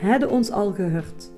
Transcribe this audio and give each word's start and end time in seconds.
Hadden 0.00 0.30
ons 0.30 0.50
al 0.50 0.72
gehoord. 0.72 1.30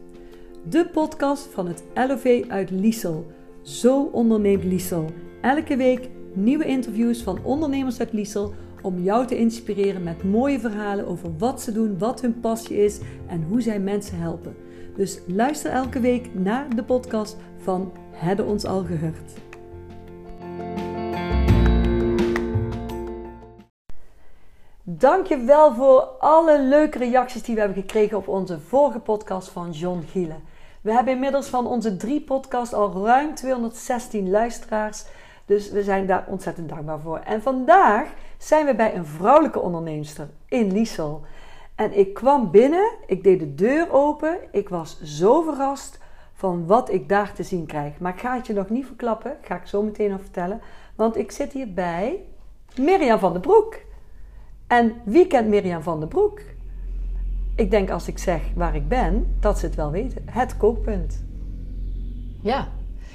De 0.69 0.89
podcast 0.93 1.49
van 1.53 1.67
het 1.67 1.83
LOV 1.95 2.45
uit 2.49 2.71
Liesel. 2.71 3.27
Zo 3.63 4.03
onderneemt 4.03 4.65
Liesel. 4.65 5.11
Elke 5.41 5.77
week 5.77 6.09
nieuwe 6.33 6.65
interviews 6.65 7.23
van 7.23 7.45
ondernemers 7.45 7.99
uit 7.99 8.13
Liesel 8.13 8.55
om 8.83 9.03
jou 9.03 9.27
te 9.27 9.39
inspireren 9.39 10.03
met 10.03 10.25
mooie 10.25 10.61
verhalen 10.61 11.07
over 11.07 11.37
wat 11.39 11.63
ze 11.63 11.73
doen, 11.73 11.99
wat 11.99 12.21
hun 12.21 12.41
passie 12.41 12.77
is 12.77 12.99
en 13.27 13.43
hoe 13.43 13.61
zij 13.61 13.81
mensen 13.81 14.19
helpen. 14.19 14.57
Dus 14.97 15.21
luister 15.27 15.71
elke 15.71 16.01
week 16.01 16.35
naar 16.35 16.77
de 16.77 16.85
podcast 16.85 17.37
van 17.57 17.93
Hadden 18.13 18.47
ons 18.47 18.65
al 18.65 18.85
gehoord. 18.85 19.52
Dankjewel 24.85 25.75
voor 25.75 26.01
alle 26.19 26.63
leuke 26.63 26.99
reacties 26.99 27.43
die 27.43 27.55
we 27.55 27.61
hebben 27.61 27.81
gekregen 27.81 28.17
op 28.17 28.29
onze 28.29 28.61
vorige 28.61 28.99
podcast 28.99 29.49
van 29.49 29.71
John 29.71 30.05
Gielen. 30.11 30.43
We 30.81 30.93
hebben 30.93 31.15
inmiddels 31.15 31.47
van 31.47 31.67
onze 31.67 31.97
drie 31.97 32.21
podcasts 32.21 32.75
al 32.75 33.05
ruim 33.05 33.35
216 33.35 34.31
luisteraars. 34.31 35.05
Dus 35.47 35.71
we 35.71 35.83
zijn 35.83 36.07
daar 36.07 36.25
ontzettend 36.29 36.69
dankbaar 36.69 37.01
voor. 37.01 37.19
En 37.19 37.43
vandaag 37.43 38.09
zijn 38.39 38.67
we 38.67 38.75
bij 38.75 38.95
een 38.95 39.07
vrouwelijke 39.07 39.61
onderneemster 39.61 40.29
in 40.49 40.73
Liesel. 40.73 41.23
En 41.75 41.99
ik 41.99 42.15
kwam 42.15 42.51
binnen, 42.51 42.93
ik 43.07 43.23
deed 43.23 43.39
de 43.39 43.55
deur 43.55 43.93
open. 43.93 44.39
Ik 44.51 44.69
was 44.69 45.03
zo 45.03 45.43
verrast 45.43 45.99
van 46.35 46.67
wat 46.67 46.91
ik 46.91 47.09
daar 47.09 47.33
te 47.33 47.43
zien 47.43 47.67
krijg. 47.67 47.99
Maar 47.99 48.13
ik 48.13 48.21
ga 48.21 48.35
het 48.35 48.47
je 48.47 48.53
nog 48.53 48.69
niet 48.69 48.87
verklappen, 48.87 49.37
ga 49.43 49.55
ik 49.55 49.67
zo 49.67 49.83
meteen 49.83 50.11
nog 50.11 50.21
vertellen. 50.21 50.61
Want 50.97 51.17
ik 51.17 51.31
zit 51.31 51.53
hier 51.53 51.73
bij 51.73 52.25
Mirjam 52.77 53.19
van 53.19 53.33
den 53.33 53.41
Broek. 53.41 53.91
En 54.73 55.01
wie 55.05 55.27
kent 55.27 55.49
Mirjam 55.49 55.83
van 55.83 56.01
den 56.01 56.09
Broek? 56.09 56.41
Ik 57.57 57.71
denk 57.71 57.91
als 57.91 58.09
ik 58.09 58.19
zeg 58.19 58.41
waar 58.55 58.75
ik 58.75 58.89
ben, 58.89 59.37
dat 59.41 59.59
ze 59.59 59.67
het 59.67 59.75
wel 59.75 59.91
weten. 59.91 60.23
Het 60.31 60.57
kookpunt. 60.57 61.25
Ja, 62.41 62.69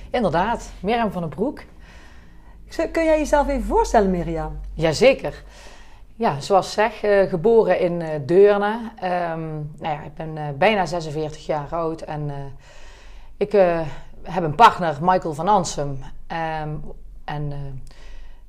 inderdaad. 0.09 0.71
Mirjam 0.79 1.11
van 1.11 1.21
den 1.21 1.29
Broek. 1.29 1.61
Kun 2.91 3.05
jij 3.05 3.17
jezelf 3.17 3.47
even 3.47 3.63
voorstellen, 3.63 4.11
Mirjam? 4.11 4.59
Jazeker. 4.73 5.43
Ja, 6.15 6.39
zoals 6.39 6.71
zeg, 6.71 7.03
uh, 7.03 7.29
geboren 7.29 7.79
in 7.79 8.01
uh, 8.01 8.09
Deurne. 8.25 8.91
Um, 9.03 9.71
nou 9.79 9.93
ja, 9.93 10.03
ik 10.03 10.13
ben 10.13 10.35
uh, 10.35 10.43
bijna 10.57 10.85
46 10.85 11.45
jaar 11.45 11.67
oud 11.69 12.01
en 12.01 12.31
ik 13.37 13.51
heb 14.23 14.43
een 14.43 14.55
partner, 14.55 14.97
Michael 15.01 15.33
van 15.33 15.47
Ansem. 15.47 15.99
Um, 16.61 16.83
en 17.25 17.53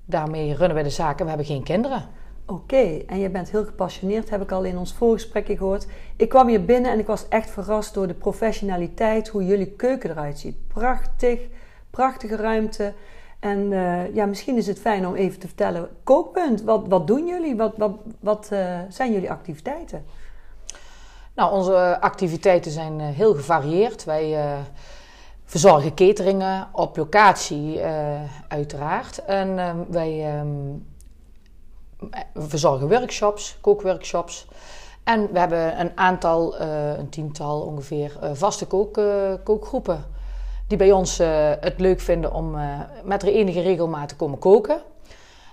daarmee 0.04 0.54
runnen 0.54 0.76
we 0.76 0.82
de 0.82 0.90
zaken. 0.90 1.22
We 1.22 1.28
hebben 1.28 1.46
geen 1.46 1.62
kinderen. 1.62 2.16
Oké, 2.50 3.02
en 3.06 3.18
je 3.18 3.30
bent 3.30 3.50
heel 3.50 3.64
gepassioneerd, 3.64 4.30
heb 4.30 4.42
ik 4.42 4.52
al 4.52 4.64
in 4.64 4.78
ons 4.78 4.92
voorgesprekje 4.92 5.56
gehoord. 5.56 5.86
Ik 6.16 6.28
kwam 6.28 6.48
hier 6.48 6.64
binnen 6.64 6.90
en 6.90 6.98
ik 6.98 7.06
was 7.06 7.28
echt 7.28 7.50
verrast 7.50 7.94
door 7.94 8.06
de 8.06 8.14
professionaliteit, 8.14 9.28
hoe 9.28 9.46
jullie 9.46 9.72
keuken 9.72 10.10
eruit 10.10 10.38
ziet. 10.38 10.68
Prachtig, 10.68 11.40
prachtige 11.90 12.36
ruimte. 12.36 12.92
En 13.40 13.58
uh, 13.72 14.14
ja, 14.14 14.26
misschien 14.26 14.56
is 14.56 14.66
het 14.66 14.78
fijn 14.78 15.06
om 15.06 15.14
even 15.14 15.38
te 15.38 15.46
vertellen, 15.46 15.88
kookpunt, 16.04 16.62
wat, 16.62 16.84
wat 16.88 17.06
doen 17.06 17.26
jullie? 17.26 17.56
Wat, 17.56 17.72
wat, 17.76 17.92
wat 18.20 18.48
uh, 18.52 18.78
zijn 18.88 19.12
jullie 19.12 19.30
activiteiten? 19.30 20.04
Nou, 21.34 21.52
onze 21.52 22.00
activiteiten 22.00 22.70
zijn 22.70 23.00
uh, 23.00 23.06
heel 23.08 23.34
gevarieerd. 23.34 24.04
Wij 24.04 24.56
verzorgen 25.44 25.94
cateringen 25.94 26.68
op 26.72 26.96
locatie, 26.96 27.80
uiteraard. 28.48 29.24
En 29.24 29.58
ehm, 29.58 29.76
wij 29.88 30.38
um, 30.40 30.86
we 32.32 32.48
verzorgen 32.48 32.88
workshops, 32.88 33.58
kookworkshops. 33.60 34.46
En 35.04 35.32
we 35.32 35.38
hebben 35.38 35.80
een 35.80 35.92
aantal, 35.94 36.60
uh, 36.60 36.98
een 36.98 37.08
tiental 37.08 37.60
ongeveer, 37.60 38.16
uh, 38.22 38.30
vaste 38.32 38.66
kook, 38.66 38.98
uh, 38.98 39.32
kookgroepen. 39.44 40.04
Die 40.66 40.78
bij 40.78 40.92
ons 40.92 41.18
het 41.60 41.80
leuk 41.80 42.00
vinden 42.00 42.32
om 42.32 42.56
met 43.04 43.22
er 43.22 43.28
enige 43.28 43.60
regelmaat 43.60 44.08
te 44.08 44.16
komen 44.16 44.38
koken. 44.38 44.82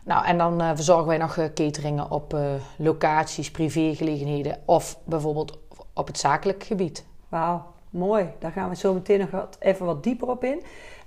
Nou, 0.04 0.26
en 0.26 0.38
dan 0.38 0.62
verzorgen 0.76 1.08
wij 1.08 1.18
nog 1.18 1.38
cateringen 1.54 2.12
op 2.12 2.38
locaties, 2.78 3.52
privégelegenheden 3.52 4.58
of 4.66 4.98
bijvoorbeeld 5.04 5.58
op 5.94 6.08
het 6.08 6.20
zakelijk 6.20 6.64
gebied. 6.64 7.06
Wauw, 7.30 7.66
mooi. 7.96 8.30
Daar 8.40 8.52
gaan 8.52 8.70
we 8.70 8.76
zo 8.76 8.94
meteen 8.94 9.28
nog 9.32 9.48
even 9.60 9.86
wat 9.86 10.04
dieper 10.04 10.30
op 10.30 10.44
in. 10.44 10.62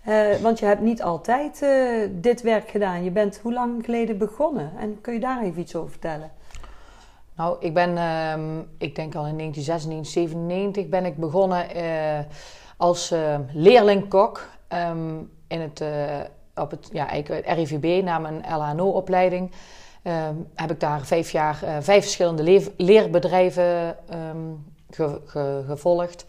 Uh, 0.08 0.36
want 0.36 0.58
je 0.58 0.66
hebt 0.66 0.80
niet 0.80 1.02
altijd 1.02 1.62
uh, 1.62 2.08
dit 2.10 2.42
werk 2.42 2.70
gedaan. 2.70 3.04
Je 3.04 3.10
bent 3.10 3.38
hoe 3.42 3.52
lang 3.52 3.84
geleden 3.84 4.18
begonnen? 4.18 4.72
En 4.78 5.00
kun 5.00 5.12
je 5.12 5.20
daar 5.20 5.42
even 5.42 5.60
iets 5.60 5.76
over 5.76 5.90
vertellen? 5.90 6.30
Nou, 7.36 7.56
ik 7.60 7.74
ben, 7.74 7.90
uh, 7.90 8.58
ik 8.78 8.94
denk 8.94 9.14
al 9.14 9.26
in 9.26 9.36
1996, 9.36 10.12
97 10.12 10.88
ben 10.88 11.04
ik 11.04 11.16
begonnen 11.16 11.76
uh, 11.76 12.18
als 12.76 13.14
leerlingkok 13.52 14.48
um, 14.68 15.30
in 15.48 15.60
het, 15.60 15.84
op 16.54 16.70
het, 16.70 16.88
ja, 16.92 17.06
het 17.06 17.28
RIVB 17.46 18.04
na 18.04 18.18
mijn 18.18 18.44
LHNO-opleiding. 18.48 19.50
Ehm, 20.02 20.34
heb 20.54 20.70
ik 20.70 20.80
daar 20.80 21.06
vijf 21.06 21.30
jaar 21.30 21.56
vijf 21.80 22.02
verschillende 22.02 22.72
leerbedrijven 22.76 23.96
ge 24.90 25.20
ge 25.24 25.64
gevolgd. 25.66 26.26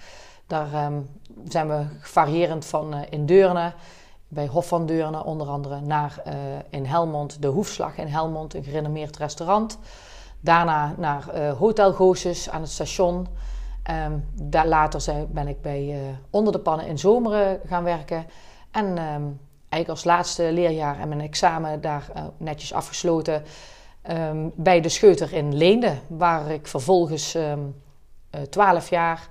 Daar 0.50 0.86
um, 0.86 1.10
zijn 1.48 1.68
we 1.68 1.86
variërend 2.00 2.66
van 2.66 2.96
uh, 2.96 3.02
in 3.10 3.26
Deurne, 3.26 3.74
bij 4.28 4.48
Hof 4.48 4.68
van 4.68 4.86
Deurne 4.86 5.24
onder 5.24 5.48
andere, 5.48 5.82
naar 5.82 6.22
uh, 6.28 6.34
in 6.70 6.86
Helmond, 6.86 7.42
de 7.42 7.48
Hoefslag 7.48 7.98
in 7.98 8.08
Helmond, 8.08 8.54
een 8.54 8.64
gerenommeerd 8.64 9.18
restaurant. 9.18 9.78
Daarna 10.40 10.94
naar 10.98 11.26
uh, 11.36 11.52
Hotel 11.52 11.94
Gooses 11.94 12.50
aan 12.50 12.62
het 12.62 12.70
station. 12.70 13.28
Um, 14.06 14.26
daar 14.34 14.68
later 14.68 15.28
ben 15.30 15.48
ik 15.48 15.62
bij 15.62 15.96
Onder 16.30 16.54
de 16.54 16.60
Pannen 16.60 16.88
in 16.88 17.00
Zomeren 17.00 17.60
gaan 17.66 17.84
werken. 17.84 18.26
En 18.72 18.86
um, 18.86 19.40
eigenlijk 19.70 19.90
als 19.90 20.04
laatste 20.04 20.52
leerjaar 20.52 21.00
en 21.00 21.08
mijn 21.08 21.22
examen 21.22 21.81
daar 21.81 22.12
netjes 22.38 22.74
afgesloten 22.74 23.44
bij 24.56 24.81
de 24.81 24.90
Scheuter 24.90 25.34
in 25.34 25.56
Leende, 25.56 25.96
waar 26.08 26.52
ik 26.52 26.68
vervolgens 26.68 27.38
twaalf 28.50 28.90
jaar 28.90 29.30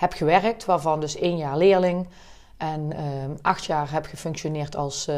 heb 0.00 0.12
gewerkt, 0.12 0.64
waarvan 0.64 1.00
dus 1.00 1.16
één 1.16 1.36
jaar 1.36 1.56
leerling 1.56 2.08
en 2.56 2.90
uh, 2.92 2.98
acht 3.42 3.64
jaar 3.64 3.92
heb 3.92 4.06
gefunctioneerd 4.06 4.76
als 4.76 5.08
uh, 5.08 5.16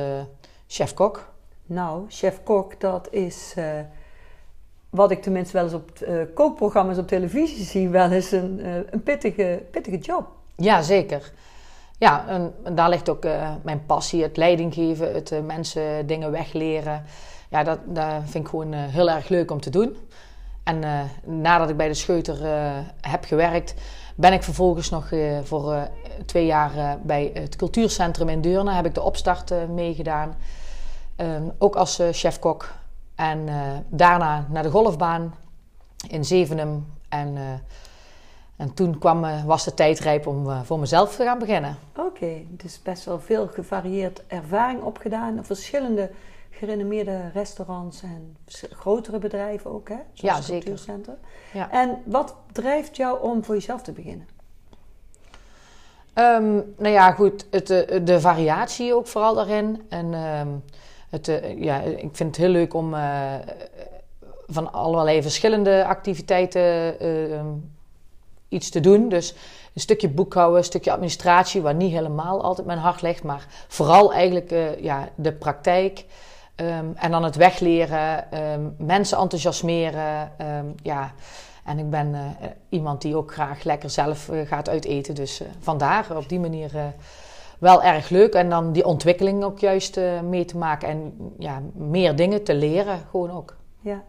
chef-kok. 0.66 1.32
Nou, 1.66 2.04
chef-kok, 2.09 2.81
dat 2.81 3.09
is 3.10 3.54
uh, 3.59 3.65
wat 4.91 5.10
ik 5.10 5.22
tenminste 5.22 5.53
wel 5.53 5.65
eens 5.65 5.75
op 5.75 5.91
kookprogramma's 6.34 6.98
op 6.98 7.09
televisie 7.09 7.65
zie, 7.65 7.88
wel 7.88 8.10
eens 8.10 8.32
een, 8.32 8.66
een 8.91 9.03
pittige, 9.03 9.62
pittige 9.70 9.98
job. 9.98 10.28
Ja, 10.56 10.82
zeker. 10.82 11.32
Ja, 11.99 12.28
en, 12.28 12.54
en 12.62 12.75
daar 12.75 12.88
ligt 12.88 13.09
ook 13.09 13.25
mijn 13.62 13.87
passie, 13.87 14.22
het 14.22 14.37
leiding 14.37 14.75
geven, 14.75 15.14
het 15.14 15.47
mensen 15.47 16.06
dingen 16.06 16.31
wegleren. 16.31 17.04
Ja, 17.49 17.62
dat, 17.62 17.78
dat 17.84 18.22
vind 18.25 18.44
ik 18.44 18.50
gewoon 18.50 18.72
heel 18.72 19.10
erg 19.10 19.28
leuk 19.28 19.50
om 19.50 19.60
te 19.60 19.70
doen. 19.70 19.97
En 20.64 21.09
nadat 21.25 21.69
ik 21.69 21.76
bij 21.76 21.88
de 21.88 21.94
Scheuter 21.94 22.38
heb 23.00 23.25
gewerkt, 23.25 23.75
ben 24.15 24.33
ik 24.33 24.43
vervolgens 24.43 24.91
nog 24.91 25.11
uh, 25.11 25.39
voor 25.43 25.73
uh, 25.73 25.83
twee 26.27 26.47
jaar 26.47 26.77
uh, 26.77 26.93
bij 27.03 27.31
het 27.34 27.56
cultuurcentrum 27.56 28.28
in 28.28 28.41
Deurne. 28.41 28.73
Heb 28.73 28.87
ik 28.87 28.95
de 28.95 29.03
opstart 29.03 29.69
meegedaan. 29.69 30.34
Ehm, 31.17 31.43
ook 31.59 31.77
als 31.77 32.00
chef-kok. 32.11 32.71
En 33.15 33.49
daarna 33.89 34.47
naar 34.50 34.62
de 34.62 34.71
golfbaan 34.71 35.34
in 36.09 36.25
Zevenum. 36.25 36.87
En, 37.09 37.37
en 38.56 38.75
toen 38.75 38.99
was 39.45 39.65
de 39.65 39.75
tijd 39.75 39.99
rijp 39.99 40.27
om 40.27 40.65
voor 40.65 40.79
mezelf 40.79 41.17
te 41.17 41.25
gaan 41.25 41.39
beginnen. 41.39 41.77
Oké, 41.97 42.33
dus 42.49 42.83
best 42.83 43.05
wel 43.05 43.21
veel 43.21 43.47
gevarieerd 43.47 44.23
ervaring 44.27 44.83
opgedaan. 44.83 45.44
Verschillende 45.44 46.11
gerenommeerde 46.55 47.31
restaurants 47.35 48.03
en 48.03 48.37
grotere 48.71 49.19
bedrijven 49.19 49.71
ook, 49.71 49.88
hè? 49.88 49.99
Zoals 50.12 50.37
ja, 50.37 50.43
zeker. 50.43 50.79
Ja. 51.53 51.71
En 51.71 52.03
wat 52.05 52.35
drijft 52.53 52.97
jou 52.97 53.23
om 53.23 53.44
voor 53.44 53.55
jezelf 53.55 53.82
te 53.82 53.93
beginnen? 53.93 54.26
Um, 56.15 56.75
nou 56.79 56.93
ja, 56.93 57.12
goed, 57.12 57.47
het, 57.50 57.67
de, 57.67 58.00
de 58.05 58.21
variatie 58.21 58.94
ook 58.94 59.06
vooral 59.06 59.35
daarin. 59.35 59.82
En 59.88 60.15
um, 60.15 60.65
het, 61.11 61.29
uh, 61.29 61.62
ja, 61.62 61.81
ik 61.81 62.11
vind 62.12 62.19
het 62.19 62.37
heel 62.37 62.49
leuk 62.49 62.75
om 62.75 62.94
uh, 62.94 63.35
van 64.47 64.73
allerlei 64.73 65.23
verschillende 65.23 65.85
activiteiten 65.87 66.97
uh, 67.06 67.41
iets 68.49 68.71
te 68.71 68.81
doen. 68.81 69.09
Dus 69.09 69.35
een 69.75 69.81
stukje 69.81 70.09
boekhouden, 70.09 70.59
een 70.59 70.65
stukje 70.65 70.93
administratie, 70.93 71.62
waar 71.62 71.75
niet 71.75 71.93
helemaal 71.93 72.43
altijd 72.43 72.67
mijn 72.67 72.79
hart 72.79 73.03
ligt, 73.03 73.23
maar 73.23 73.47
vooral 73.69 74.12
eigenlijk 74.12 74.50
ja, 74.81 75.09
de 75.15 75.32
praktijk. 75.32 76.05
Um, 76.56 76.93
en 76.94 77.10
dan 77.10 77.25
het 77.25 77.37
wegleren, 77.37 78.38
um, 78.52 78.75
mensen 78.78 79.19
enthousiasmeren. 79.19 80.32
Um, 80.40 80.75
ja. 80.82 81.12
En 81.64 81.78
ik 81.78 81.90
ben 81.90 82.08
uh, 82.08 82.20
iemand 82.69 83.02
die 83.02 83.16
ook 83.16 83.32
graag 83.32 83.64
lekker 83.64 83.90
zelf 83.90 84.28
uh, 84.28 84.46
gaat 84.46 84.69
uiteten. 84.69 85.14
Dus 85.14 85.43
uh, 85.43 85.49
vandaar 85.60 86.16
op 86.16 86.28
die 86.28 86.40
manier 86.40 86.70
wel 87.58 87.82
erg 87.82 88.08
leuk. 88.08 88.34
En 88.34 88.50
dan 88.50 88.72
die 88.72 88.84
ontwikkeling 88.84 89.44
ook 89.44 89.58
juist 89.58 90.00
mee 90.25 90.44
te 90.44 90.56
maken. 90.56 90.88
En 90.88 91.14
ja, 91.38 91.62
meer 91.72 92.16
dingen 92.16 92.44
te 92.44 92.54
leren 92.54 92.99
gewoon 93.10 93.31
ook. 93.31 93.56
Ja, 93.81 94.02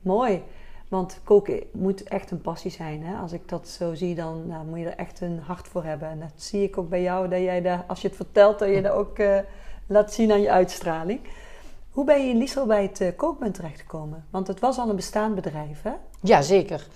mooi. 0.00 0.42
Want 0.88 1.20
koken 1.24 1.62
moet 1.72 2.02
echt 2.02 2.30
een 2.30 2.40
passie 2.40 2.70
zijn. 2.70 3.02
Hè? 3.04 3.16
Als 3.16 3.32
ik 3.32 3.48
dat 3.48 3.68
zo 3.68 3.94
zie, 3.94 4.14
dan 4.14 4.46
nou, 4.46 4.64
moet 4.66 4.78
je 4.78 4.86
er 4.88 4.96
echt 4.96 5.20
een 5.20 5.40
hart 5.46 5.68
voor 5.68 5.84
hebben. 5.84 6.08
En 6.08 6.20
dat 6.20 6.32
zie 6.34 6.62
ik 6.62 6.78
ook 6.78 6.88
bij 6.88 7.02
jou, 7.02 7.28
dat 7.28 7.40
jij 7.40 7.62
daar, 7.62 7.84
als 7.86 8.00
je 8.00 8.08
het 8.08 8.16
vertelt, 8.16 8.58
dat 8.58 8.68
je 8.68 8.82
dat 8.82 8.92
ook 8.92 9.18
laat 9.86 10.12
zien 10.12 10.32
aan 10.32 10.40
je 10.40 10.50
uitstraling. 10.50 11.20
Hoe 11.94 12.04
ben 12.04 12.24
je 12.24 12.30
in 12.30 12.38
Liesel 12.38 12.66
bij 12.66 12.82
het 12.82 13.00
uh, 13.00 13.08
kookpunt 13.16 13.54
terechtgekomen? 13.54 14.24
Want 14.30 14.46
het 14.46 14.60
was 14.60 14.78
al 14.78 14.88
een 14.88 14.96
bestaand 14.96 15.34
bedrijf, 15.34 15.82
hè? 15.82 15.90
Ja, 16.20 16.42
zeker. 16.42 16.86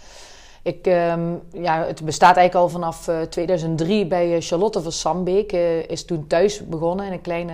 Ik, 0.63 0.87
uh, 0.87 1.15
ja, 1.53 1.85
het 1.87 2.05
bestaat 2.05 2.37
eigenlijk 2.37 2.55
al 2.55 2.69
vanaf 2.69 3.09
uh, 3.09 3.21
2003 3.21 4.07
bij 4.07 4.41
Charlotte 4.41 4.83
van 4.83 4.93
Sambeek. 4.93 5.53
is 5.89 6.05
toen 6.05 6.27
thuis 6.27 6.67
begonnen 6.67 7.07
in 7.07 7.13
een 7.13 7.21
kleine, 7.21 7.53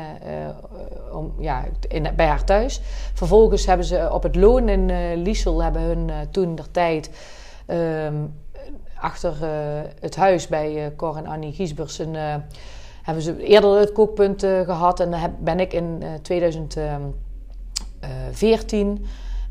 ja, 1.38 1.64
in, 1.88 2.06
bij 2.16 2.26
haar 2.26 2.44
thuis. 2.44 2.80
Vervolgens 3.14 3.66
hebben 3.66 3.86
ze 3.86 4.08
op 4.12 4.22
het 4.22 4.36
loon 4.36 4.68
in 4.68 4.88
uh, 4.88 4.96
Liesel 5.16 5.62
hebben 5.62 5.82
hun 5.82 6.10
toen 6.30 6.54
der 6.54 6.70
tijd 6.70 7.10
ehm, 7.66 8.14
achter 9.00 9.34
het 10.00 10.16
huis 10.16 10.46
bij 10.46 10.92
Cor 10.96 11.16
en 11.16 11.26
Annie 11.26 11.52
Giesbers 11.52 11.98
een, 11.98 12.14
hebben 13.02 13.22
ze 13.22 13.42
eerder 13.42 13.78
het 13.78 13.92
kookpunt 13.92 14.40
gehad. 14.40 15.00
En 15.00 15.12
heb, 15.12 15.32
ben 15.40 15.60
ik 15.60 15.72
in 15.72 16.02
2000 16.22 16.76
14 18.32 19.06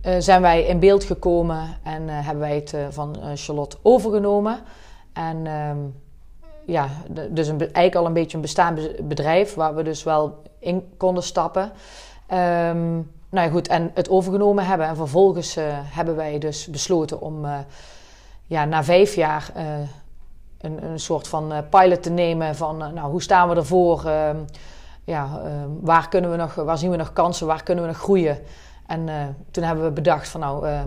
uh, 0.05 0.15
eh, 0.15 0.21
zijn 0.21 0.41
wij 0.41 0.63
in 0.63 0.79
beeld 0.79 1.03
gekomen 1.03 1.77
en 1.83 2.03
uh, 2.03 2.09
hebben 2.13 2.39
wij 2.39 2.55
het 2.55 2.73
uh, 2.73 2.85
van 2.89 3.15
Charlotte 3.35 3.77
overgenomen. 3.81 4.59
En 5.13 5.47
ehm, 5.47 5.77
ja, 6.65 6.89
dus 7.29 7.47
een, 7.47 7.59
eigenlijk 7.59 7.95
al 7.95 8.05
een 8.05 8.13
beetje 8.13 8.35
een 8.35 8.41
bestaand 8.41 9.07
bedrijf 9.07 9.53
waar 9.53 9.75
we 9.75 9.83
dus 9.83 10.03
wel 10.03 10.41
in 10.59 10.93
konden 10.97 11.23
stappen. 11.23 11.63
Um, 11.63 13.11
nou 13.29 13.47
ja, 13.47 13.49
goed, 13.49 13.67
en 13.67 13.91
het 13.93 14.09
overgenomen 14.09 14.65
hebben. 14.65 14.87
En 14.87 14.95
vervolgens 14.95 15.57
hebben 15.83 16.15
wij 16.15 16.39
dus 16.39 16.67
besloten 16.67 17.21
om 17.21 17.45
ja, 18.45 18.65
na 18.65 18.83
vijf 18.83 19.15
jaar 19.15 19.51
een, 20.57 20.83
een 20.83 20.99
soort 20.99 21.27
van 21.27 21.53
pilot 21.69 22.03
te 22.03 22.09
nemen 22.09 22.55
van 22.55 22.77
nou, 22.77 23.11
hoe 23.11 23.21
staan 23.21 23.49
we 23.49 23.55
ervoor? 23.55 24.11
Uh, 25.05 25.15
ja, 25.15 25.41
waar, 25.81 26.09
kunnen 26.09 26.31
we 26.31 26.37
nog, 26.37 26.55
waar 26.55 26.77
zien 26.77 26.91
we 26.91 26.97
nog 26.97 27.13
kansen? 27.13 27.47
Waar 27.47 27.63
kunnen 27.63 27.83
we 27.83 27.89
nog 27.89 27.99
groeien? 27.99 28.39
En 28.87 29.07
uh, 29.07 29.15
toen 29.51 29.63
hebben 29.63 29.85
we 29.85 29.91
bedacht 29.91 30.27
van 30.27 30.39
nou, 30.39 30.67
uh, 30.67 30.81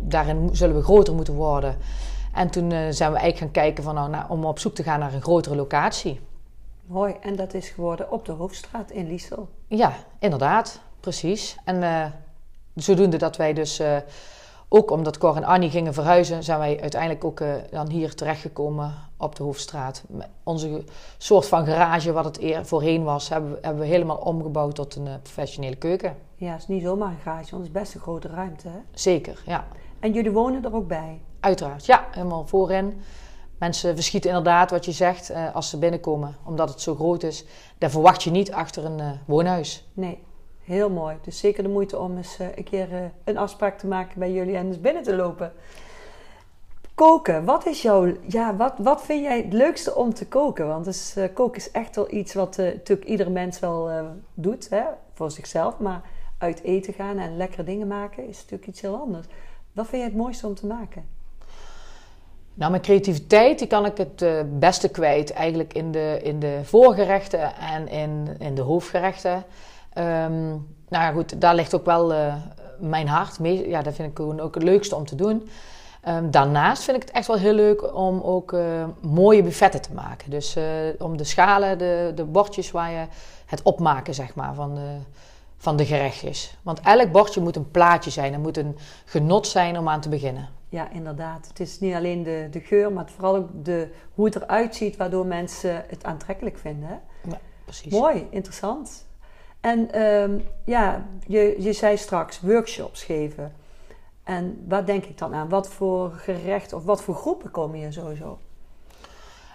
daarin 0.00 0.48
zullen 0.52 0.76
we 0.76 0.82
groter 0.82 1.14
moeten 1.14 1.34
worden. 1.34 1.76
En 2.32 2.50
toen 2.50 2.70
uh, 2.70 2.78
zijn 2.90 3.12
we 3.12 3.18
eigenlijk 3.18 3.38
gaan 3.38 3.50
kijken 3.50 3.84
van, 3.84 3.94
nou, 3.94 4.24
om 4.28 4.44
op 4.44 4.58
zoek 4.58 4.74
te 4.74 4.82
gaan 4.82 4.98
naar 5.00 5.14
een 5.14 5.22
grotere 5.22 5.56
locatie. 5.56 6.20
Mooi, 6.86 7.14
en 7.20 7.36
dat 7.36 7.54
is 7.54 7.68
geworden 7.68 8.10
op 8.10 8.24
de 8.24 8.32
Hoofdstraat 8.32 8.90
in 8.90 9.06
Liesel. 9.06 9.48
Ja, 9.66 9.92
inderdaad, 10.18 10.80
precies. 11.00 11.56
En 11.64 12.12
zodoende 12.74 13.16
dat 13.16 13.36
wij 13.36 13.52
dus 13.52 13.82
ook 14.68 14.90
omdat 14.90 15.18
Cor 15.18 15.36
en 15.36 15.44
Annie 15.44 15.70
gingen 15.70 15.94
verhuizen, 15.94 16.44
zijn 16.44 16.58
wij 16.58 16.80
uiteindelijk 16.80 17.24
ook 17.24 17.40
uh, 17.40 17.54
dan 17.70 17.88
hier 17.88 18.14
terechtgekomen 18.14 18.94
op 19.16 19.36
de 19.36 19.42
Hoofdstraat. 19.42 20.02
Onze 20.42 20.84
soort 21.18 21.46
van 21.46 21.66
garage, 21.66 22.12
wat 22.12 22.24
het 22.24 22.40
eer 22.40 22.66
voorheen 22.66 23.04
was, 23.04 23.28
hebben, 23.28 23.50
we, 23.50 23.58
hebben 23.60 23.82
we 23.82 23.88
helemaal 23.88 24.16
omgebouwd 24.16 24.74
tot 24.74 24.96
een 24.96 25.06
uh, 25.06 25.12
professionele 25.22 25.76
keuken. 25.76 26.16
Ja, 26.34 26.52
het 26.52 26.60
is 26.60 26.66
niet 26.66 26.82
zomaar 26.82 27.10
een 27.10 27.18
garage, 27.22 27.50
want 27.50 27.66
het 27.66 27.74
is 27.74 27.80
best 27.80 27.94
een 27.94 28.00
grote 28.00 28.28
ruimte. 28.28 28.68
Hè? 28.68 28.78
Zeker, 28.90 29.42
ja. 29.46 29.64
En 30.00 30.12
jullie 30.12 30.30
wonen 30.30 30.64
er 30.64 30.74
ook 30.74 30.88
bij? 30.88 31.20
Uiteraard, 31.40 31.86
ja, 31.86 32.06
helemaal 32.10 32.46
voorin. 32.46 33.00
Mensen 33.58 33.94
verschieten 33.94 34.30
inderdaad 34.30 34.70
wat 34.70 34.84
je 34.84 34.92
zegt 34.92 35.30
uh, 35.30 35.54
als 35.54 35.70
ze 35.70 35.78
binnenkomen, 35.78 36.36
omdat 36.44 36.68
het 36.68 36.80
zo 36.80 36.94
groot 36.94 37.22
is. 37.22 37.44
Daar 37.78 37.90
verwacht 37.90 38.22
je 38.22 38.30
niet 38.30 38.52
achter 38.52 38.84
een 38.84 39.18
woonhuis. 39.26 39.88
Nee, 39.92 40.25
Heel 40.66 40.90
mooi. 40.90 41.16
Dus 41.22 41.38
zeker 41.38 41.62
de 41.62 41.68
moeite 41.68 41.98
om 41.98 42.16
eens 42.16 42.40
uh, 42.40 42.46
een 42.56 42.64
keer 42.64 42.92
uh, 42.92 42.98
een 43.24 43.38
afspraak 43.38 43.78
te 43.78 43.86
maken 43.86 44.18
bij 44.18 44.32
jullie 44.32 44.56
en 44.56 44.66
eens 44.66 44.80
binnen 44.80 45.02
te 45.02 45.16
lopen. 45.16 45.52
Koken. 46.94 47.44
Wat 47.44 47.66
is 47.66 47.82
jouw... 47.82 48.16
Ja, 48.28 48.56
wat, 48.56 48.74
wat 48.78 49.02
vind 49.02 49.22
jij 49.22 49.36
het 49.36 49.52
leukste 49.52 49.94
om 49.94 50.14
te 50.14 50.26
koken? 50.26 50.66
Want 50.66 50.84
dus, 50.84 51.16
uh, 51.16 51.24
koken 51.34 51.56
is 51.56 51.70
echt 51.70 51.96
wel 51.96 52.12
iets 52.12 52.34
wat 52.34 52.56
natuurlijk 52.56 53.08
ieder 53.08 53.30
mens 53.30 53.58
wel 53.58 53.90
doet. 54.34 54.70
Hè? 54.70 54.82
Voor 55.12 55.30
zichzelf. 55.30 55.78
Maar 55.78 56.02
uit 56.38 56.62
eten 56.62 56.92
gaan 56.92 57.18
en 57.18 57.36
lekkere 57.36 57.64
dingen 57.64 57.86
maken 57.86 58.28
is 58.28 58.36
natuurlijk 58.36 58.68
iets 58.68 58.80
heel 58.80 58.96
anders. 58.96 59.26
Wat 59.72 59.86
vind 59.86 60.02
jij 60.02 60.10
het 60.10 60.20
mooiste 60.20 60.46
om 60.46 60.54
te 60.54 60.66
maken? 60.66 61.04
Nou, 62.54 62.70
mijn 62.70 62.82
creativiteit 62.82 63.58
die 63.58 63.68
kan 63.68 63.86
ik 63.86 63.96
het 63.96 64.22
uh, 64.22 64.40
beste 64.58 64.88
kwijt 64.88 65.32
eigenlijk 65.32 65.72
in 65.72 65.92
de, 65.92 66.20
in 66.22 66.40
de 66.40 66.60
voorgerechten 66.62 67.54
en 67.54 67.88
in, 67.88 68.36
in 68.38 68.54
de 68.54 68.62
hoofdgerechten. 68.62 69.44
Um, 69.98 70.74
nou 70.88 71.04
ja, 71.04 71.10
goed, 71.10 71.40
daar 71.40 71.54
ligt 71.54 71.74
ook 71.74 71.84
wel 71.84 72.12
uh, 72.12 72.34
mijn 72.78 73.08
hart. 73.08 73.38
mee. 73.38 73.68
Ja, 73.68 73.82
dat 73.82 73.94
vind 73.94 74.10
ik 74.10 74.16
gewoon 74.16 74.40
ook 74.40 74.54
het 74.54 74.62
leukste 74.62 74.96
om 74.96 75.04
te 75.04 75.14
doen. 75.14 75.48
Um, 76.08 76.30
daarnaast 76.30 76.82
vind 76.82 76.96
ik 76.96 77.02
het 77.02 77.12
echt 77.12 77.26
wel 77.26 77.36
heel 77.36 77.52
leuk 77.52 77.94
om 77.94 78.20
ook 78.20 78.52
uh, 78.52 78.84
mooie 79.00 79.42
buffetten 79.42 79.82
te 79.82 79.92
maken. 79.92 80.30
Dus 80.30 80.56
uh, 80.56 80.64
om 80.98 81.16
de 81.16 81.24
schalen, 81.24 81.78
de, 81.78 82.12
de 82.14 82.24
bordjes 82.24 82.70
waar 82.70 82.90
je 82.90 83.06
het 83.46 83.62
opmaken 83.62 84.14
zeg 84.14 84.34
maar, 84.34 84.54
van, 84.54 84.74
de, 84.74 84.96
van 85.56 85.76
de 85.76 85.84
gerechtjes. 85.84 86.56
Want 86.62 86.80
elk 86.80 87.12
bordje 87.12 87.40
moet 87.40 87.56
een 87.56 87.70
plaatje 87.70 88.10
zijn. 88.10 88.32
Het 88.32 88.42
moet 88.42 88.56
een 88.56 88.78
genot 89.04 89.46
zijn 89.46 89.78
om 89.78 89.88
aan 89.88 90.00
te 90.00 90.08
beginnen. 90.08 90.48
Ja, 90.68 90.90
inderdaad. 90.90 91.48
Het 91.48 91.60
is 91.60 91.80
niet 91.80 91.94
alleen 91.94 92.22
de, 92.22 92.48
de 92.50 92.60
geur, 92.60 92.92
maar 92.92 93.08
vooral 93.08 93.36
ook 93.36 93.48
de, 93.64 93.88
hoe 94.14 94.24
het 94.24 94.36
eruit 94.36 94.74
ziet, 94.74 94.96
waardoor 94.96 95.26
mensen 95.26 95.84
het 95.88 96.04
aantrekkelijk 96.04 96.58
vinden. 96.58 96.88
Hè? 96.88 96.94
Ja, 97.30 97.38
precies. 97.64 97.92
Mooi, 97.92 98.26
interessant. 98.30 99.05
En 99.66 100.02
um, 100.02 100.44
ja, 100.64 101.06
je, 101.26 101.56
je 101.58 101.72
zei 101.72 101.96
straks 101.96 102.40
workshops 102.40 103.02
geven. 103.02 103.52
En 104.24 104.64
wat 104.68 104.86
denk 104.86 105.04
ik 105.04 105.18
dan 105.18 105.34
aan? 105.34 105.48
Wat 105.48 105.68
voor 105.68 106.10
gerecht 106.10 106.72
of 106.72 106.84
wat 106.84 107.02
voor 107.02 107.14
groepen 107.14 107.50
komen 107.50 107.78
hier 107.78 107.92
sowieso? 107.92 108.38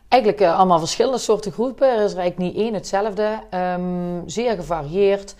Eigenlijk 0.07 0.41
uh, 0.41 0.57
allemaal 0.57 0.79
verschillende 0.79 1.17
soorten 1.17 1.51
groepen. 1.51 1.87
Er 1.87 2.03
is 2.03 2.11
er 2.11 2.19
eigenlijk 2.19 2.51
niet 2.51 2.63
één 2.63 2.73
hetzelfde. 2.73 3.39
Um, 3.53 4.29
zeer 4.29 4.55
gevarieerd. 4.55 5.35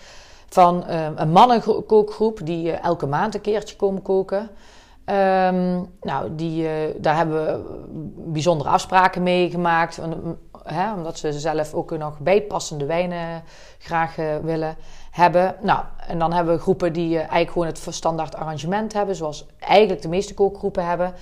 Van 0.48 0.90
um, 0.90 1.12
een 1.16 1.30
mannenkookgroep 1.30 2.40
die 2.44 2.66
uh, 2.66 2.84
elke 2.84 3.06
maand 3.06 3.34
een 3.34 3.40
keertje 3.40 3.76
komen 3.76 4.02
koken. 4.02 4.50
nou, 6.00 6.34
die, 6.34 6.62
uh, 6.62 6.70
daar 6.96 7.16
hebben 7.16 7.44
we 7.44 7.62
bijzondere 8.32 8.70
afspraken 8.70 9.22
mee 9.22 9.50
gemaakt 9.50 10.00
hè, 10.64 10.92
omdat 10.92 11.18
ze 11.18 11.32
zelf 11.32 11.74
ook 11.74 11.98
nog 11.98 12.18
bijpassende 12.18 12.86
wijnen 12.86 13.42
graag 13.78 14.18
uh, 14.18 14.36
willen 14.36 14.76
hebben. 15.10 15.54
Nou, 15.60 15.84
en 16.06 16.18
dan 16.18 16.32
hebben 16.32 16.54
we 16.54 16.60
groepen 16.60 16.92
die 16.92 17.10
uh, 17.10 17.16
eigenlijk 17.16 17.50
gewoon 17.50 17.66
het 17.66 17.86
standaard 17.88 18.34
arrangement 18.34 18.92
hebben, 18.92 19.16
zoals 19.16 19.46
eigenlijk 19.58 20.02
de 20.02 20.08
meeste 20.08 20.34
kookgroepen 20.34 20.86
hebben. 20.86 21.14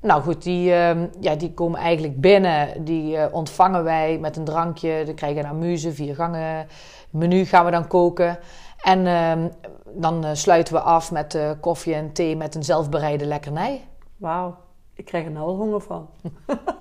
Nou 0.00 0.22
goed, 0.22 0.42
die, 0.42 0.70
uh, 0.70 0.90
ja, 1.20 1.34
die 1.34 1.54
komen 1.54 1.80
eigenlijk 1.80 2.20
binnen. 2.20 2.84
Die 2.84 3.16
uh, 3.16 3.24
ontvangen 3.30 3.84
wij 3.84 4.18
met 4.18 4.36
een 4.36 4.44
drankje. 4.44 5.02
Dan 5.04 5.14
krijgen 5.14 5.44
een 5.44 5.50
amuse, 5.50 5.92
vier 5.92 6.14
gangen 6.14 6.66
menu 7.10 7.44
gaan 7.44 7.64
we 7.64 7.70
dan 7.70 7.86
koken. 7.86 8.38
En 8.82 9.06
ehm, 9.06 9.48
dan 9.94 10.36
sluiten 10.36 10.74
we 10.74 10.80
af 10.80 11.12
met 11.12 11.38
koffie 11.60 11.94
en 11.94 12.12
thee 12.12 12.36
met 12.36 12.54
een 12.54 12.64
zelfbereide 12.64 13.24
lekkernij. 13.26 13.84
Wauw 14.16 14.56
ik 14.94 15.04
krijg 15.04 15.24
er 15.24 15.30
nou 15.30 15.46
al 15.46 15.56
honger 15.56 15.80
van. 15.80 16.08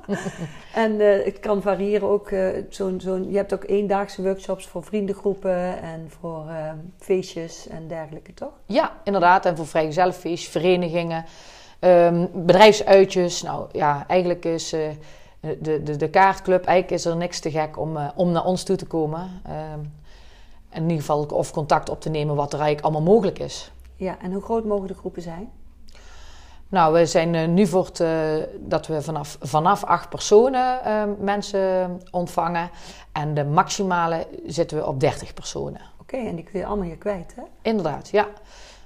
en 0.74 0.92
uh, 0.92 1.26
het 1.26 1.40
kan 1.40 1.62
variëren 1.62 2.08
ook. 2.08 2.30
Uh, 2.30 2.50
zo'n, 2.70 3.00
zo'n, 3.02 3.32
je 3.32 3.38
hebt 3.38 3.54
ook 3.54 3.64
eendaagse 3.64 4.22
workshops 4.22 4.68
voor 4.68 4.84
vriendengroepen 4.84 5.82
en 5.82 6.10
voor 6.20 6.46
uh, 6.48 6.72
feestjes 6.98 7.68
en 7.68 7.88
dergelijke, 7.88 8.34
toch? 8.34 8.54
Ja, 8.66 8.92
inderdaad. 9.04 9.46
En 9.46 9.58
voor 9.58 9.68
vrijgezellenfeestjes, 9.68 10.52
verenigingen, 10.52 11.26
um, 11.80 12.30
bedrijfsuitjes. 12.34 13.42
Nou 13.42 13.68
ja, 13.72 14.06
eigenlijk 14.08 14.46
is 14.46 14.70
de, 15.40 15.84
de, 15.84 15.96
de 15.96 16.10
kaartclub, 16.10 16.66
eigenlijk 16.66 17.02
is 17.02 17.06
er 17.06 17.18
niks 17.18 17.40
te 17.40 17.52
gek 17.52 17.80
om, 17.80 17.98
om 18.16 18.32
naar 18.32 18.46
ons 18.46 18.64
toe 18.64 18.76
te 18.76 18.86
komen. 18.86 19.42
Um, 19.74 19.92
in 20.74 20.82
ieder 20.82 20.98
geval 20.98 21.26
of 21.26 21.52
contact 21.52 21.90
op 21.90 22.02
te 22.02 22.10
nemen 22.10 22.36
wat 22.36 22.54
er 22.54 22.60
eigenlijk 22.60 22.88
allemaal 22.88 23.14
mogelijk 23.14 23.40
is. 23.40 23.72
Ja, 23.96 24.18
en 24.22 24.34
hoe 24.34 24.42
groot 24.42 24.66
mogen 24.66 24.88
de 24.88 24.94
groepen 24.94 25.22
zijn? 25.22 25.52
Nou, 26.72 26.94
we 26.94 27.06
zijn 27.06 27.34
uh, 27.34 27.48
nu 27.48 27.68
voor 27.68 27.86
het, 27.86 28.00
uh, 28.00 28.34
dat 28.60 28.88
we 28.88 29.02
vanaf, 29.02 29.38
vanaf 29.42 29.84
acht 29.84 30.10
personen 30.10 30.80
uh, 30.86 31.04
mensen 31.20 32.02
ontvangen. 32.12 32.70
En 33.12 33.34
de 33.34 33.46
maximale 33.46 34.28
zitten 34.46 34.78
we 34.78 34.88
op 34.88 35.00
30 35.00 35.34
personen. 35.34 35.82
Oké, 36.00 36.16
okay, 36.16 36.28
en 36.28 36.36
die 36.36 36.44
kun 36.44 36.60
je 36.60 36.66
allemaal 36.66 36.86
hier 36.86 36.98
kwijt, 36.98 37.36
hè? 37.36 37.42
Inderdaad, 37.62 38.10
ja. 38.10 38.28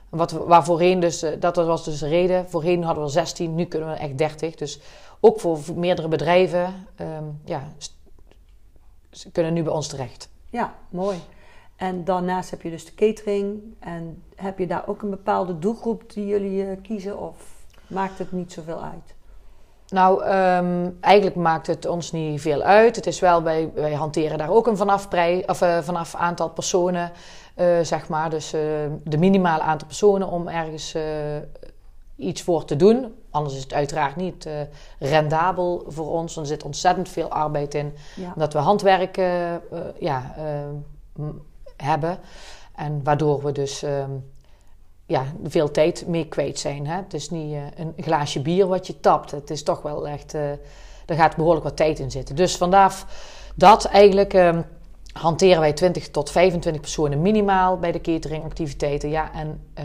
Wat, 0.10 0.32
waar 0.32 0.64
voorheen 0.64 1.00
dus, 1.00 1.26
dat 1.40 1.56
was 1.56 1.84
dus 1.84 2.00
de 2.00 2.08
reden. 2.08 2.50
Voorheen 2.50 2.84
hadden 2.84 3.04
we 3.04 3.10
16, 3.10 3.56
nu 3.56 3.66
kunnen 3.66 3.90
we 3.90 3.96
echt 3.96 4.18
30. 4.18 4.56
Dus 4.56 4.80
ook 5.20 5.40
voor 5.40 5.60
meerdere 5.76 6.08
bedrijven, 6.08 6.88
um, 7.02 7.40
ja, 7.44 7.64
ze 9.12 9.32
kunnen 9.32 9.54
nu 9.54 9.64
bij 9.64 9.74
ons 9.74 9.88
terecht. 9.88 10.30
Ja, 10.50 10.74
mooi. 10.90 11.18
En 11.76 12.04
daarnaast 12.04 12.50
heb 12.50 12.62
je 12.62 12.70
dus 12.70 12.86
de 12.86 12.94
catering. 12.94 13.62
En 13.80 14.24
heb 14.36 14.60
je 14.60 14.68
daar 14.68 14.88
ook 14.88 15.02
een 15.02 15.10
bepaalde 15.10 15.60
doelgroep 15.60 16.14
die 16.14 16.26
jullie 16.26 16.76
kiezen? 16.76 17.20
Of 17.20 17.55
maakt 17.88 18.18
het 18.18 18.32
niet 18.32 18.54
zoveel 18.54 18.84
uit? 18.84 19.16
Nou, 19.88 20.24
um, 20.24 20.98
eigenlijk 21.02 21.36
maakt 21.36 21.68
het 21.68 21.86
ons 21.86 22.12
niet 22.12 22.42
veel 22.42 22.62
uit. 22.62 22.96
Het 22.96 23.08
is 23.08 23.20
wel, 23.20 23.44
wij, 23.44 23.72
wij 23.74 23.94
hanteren 23.94 24.38
daar 24.38 24.50
ook 24.50 24.68
een 24.68 24.78
vanaf, 24.78 25.10
prij, 25.10 25.44
of, 25.48 25.62
uh, 25.62 25.78
vanaf 25.82 26.16
aantal 26.16 26.50
personen, 26.50 27.12
uh, 27.56 27.80
zeg 27.82 28.08
maar. 28.08 28.30
Dus 28.30 28.54
uh, 28.54 28.62
de 29.04 29.18
minimale 29.18 29.62
aantal 29.62 29.88
personen 29.88 30.28
om 30.28 30.48
ergens 30.48 30.96
iets 32.16 32.42
voor 32.42 32.66
te 32.66 32.76
doen. 32.76 33.16
Anders 33.30 33.56
is 33.56 33.64
het 33.64 33.74
uiteraard 33.74 34.16
niet 34.16 34.50
rendabel 35.00 35.84
voor 35.88 36.12
ons. 36.12 36.38
Er 36.38 36.46
zit 36.46 36.64
ontzettend 36.64 37.10
veel 37.10 37.30
arbeid 37.30 37.74
in. 37.74 37.94
Ja. 38.16 38.34
Dat 38.36 38.54
we 38.54 38.60
handwerk 38.60 39.16
ja, 40.00 40.36
hebben. 41.78 42.20
En 42.76 43.04
waardoor 43.04 43.44
we 43.44 43.52
dus 43.52 43.84
ehm, 43.84 44.12
ja, 45.06 45.26
veel 45.44 45.72
tijd 45.72 46.08
mee 46.08 46.28
kwijt 46.28 46.60
zijn. 46.60 46.88
Hè? 46.88 46.96
Het 46.96 47.14
is 47.14 47.30
niet 47.30 47.56
een 47.76 47.94
glaasje 47.98 48.42
bier 48.42 48.68
wat 48.68 48.88
je 48.88 49.00
tapt. 49.00 49.32
Het 49.32 49.50
is 49.50 49.64
toch 49.64 49.82
wel 49.82 50.08
echt... 50.08 50.34
er 50.34 50.60
gaat 51.16 51.36
behoorlijk 51.36 51.64
wat 51.64 51.76
tijd 51.76 52.00
in 52.00 52.12
zitten. 52.12 52.36
Dus 52.36 52.58
vandaar 52.58 53.06
dat 53.56 53.86
eigenlijk 53.86 54.34
ehm, 54.34 54.62
hanteren 55.14 55.60
wij 55.60 55.74
20 55.74 56.10
tot 56.10 56.32
25 56.32 56.82
personen 56.82 57.22
minimaal 57.22 57.78
bij 57.78 57.92
de 57.92 58.02
cateringactiviteiten. 58.02 59.10
Ja, 59.10 59.34
en 59.34 59.62
uh, 59.80 59.84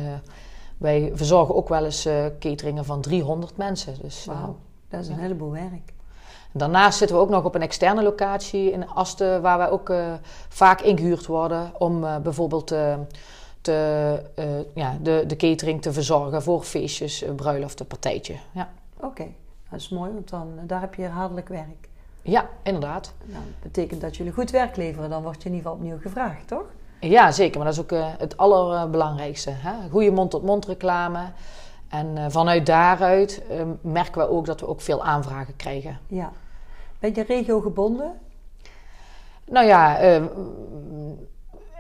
wij 0.77 1.11
verzorgen 1.15 1.55
ook 1.55 1.69
wel 1.69 1.85
eens 1.85 2.07
uh, 2.07 2.25
cateringen 2.39 2.85
van 2.85 3.01
300 3.01 3.57
mensen. 3.57 3.95
Dus, 4.03 4.25
Wauw, 4.25 4.39
uh, 4.39 4.49
dat 4.89 5.01
is 5.01 5.09
een 5.09 5.15
ja. 5.15 5.21
heleboel 5.21 5.51
werk. 5.51 5.93
Daarnaast 6.53 6.99
zitten 6.99 7.17
we 7.17 7.23
ook 7.23 7.29
nog 7.29 7.45
op 7.45 7.55
een 7.55 7.63
externe 7.63 8.03
locatie 8.03 8.71
in 8.71 8.89
Asten, 8.89 9.43
waar 9.43 9.59
wij 9.59 9.71
ook 9.71 9.93
vaak 10.49 10.81
ingehuurd 10.81 11.27
worden 11.27 11.73
om 11.79 12.01
bijvoorbeeld 12.23 12.75
te, 13.61 14.23
ja, 14.75 14.97
de, 15.03 15.25
de 15.27 15.37
catering 15.37 15.83
te 15.83 15.93
verzorgen 15.93 16.43
voor 16.43 16.63
feestjes, 16.63 17.25
bruiloften, 17.37 17.87
partijtje. 17.87 18.35
Ja. 18.53 18.69
Oké, 18.97 19.07
okay. 19.07 19.35
dat 19.71 19.81
is 19.81 19.89
mooi, 19.89 20.13
want 20.13 20.31
dan, 20.31 20.49
daar 20.67 20.81
heb 20.81 20.95
je 20.95 21.03
herhaaldelijk 21.03 21.49
werk. 21.49 21.89
Ja, 22.23 22.49
inderdaad. 22.63 23.13
Nou, 23.25 23.45
dat 23.45 23.73
betekent 23.73 24.01
dat 24.01 24.17
jullie 24.17 24.33
goed 24.33 24.51
werk 24.51 24.77
leveren. 24.77 25.11
Dan 25.11 25.23
word 25.23 25.43
je 25.43 25.49
in 25.49 25.55
ieder 25.55 25.71
geval 25.71 25.85
opnieuw 25.85 26.01
gevraagd, 26.01 26.49
toch? 26.49 26.65
Ja, 27.01 27.33
zeker. 27.33 27.57
Maar 27.57 27.67
dat 27.67 27.77
is 27.77 27.83
ook 27.83 27.93
uh, 27.93 28.07
het 28.19 28.37
allerbelangrijkste. 28.37 29.51
Hè? 29.51 29.73
Goede 29.91 30.11
mond-tot-mond 30.11 30.67
reclame. 30.67 31.33
En 31.89 32.17
uh, 32.17 32.25
vanuit 32.29 32.67
daaruit 32.67 33.43
uh, 33.51 33.63
merken 33.81 34.21
we 34.21 34.29
ook 34.29 34.47
dat 34.47 34.61
we 34.61 34.67
ook 34.67 34.81
veel 34.81 35.05
aanvragen 35.05 35.57
krijgen. 35.57 35.99
Ja. 36.07 36.33
Ben 36.99 37.15
je 37.15 37.23
regio 37.23 37.61
gebonden? 37.61 38.21
Nou 39.45 39.67
ja, 39.67 39.99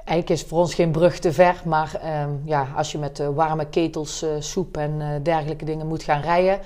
eigenlijk 0.04 0.30
is 0.30 0.42
voor 0.42 0.58
ons 0.58 0.74
geen 0.74 0.90
brug 0.90 1.18
te 1.18 1.32
ver. 1.32 1.62
Maar 1.64 2.00
ja, 2.44 2.68
als 2.76 2.92
je 2.92 2.98
met 2.98 3.18
warme 3.34 3.66
ketels, 3.66 4.24
soep 4.38 4.76
en 4.76 5.22
dergelijke 5.22 5.64
dingen 5.64 5.86
moet 5.86 6.02
gaan 6.02 6.20
rijden 6.20 6.60